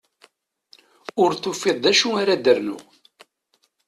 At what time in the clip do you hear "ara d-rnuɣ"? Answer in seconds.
2.21-2.83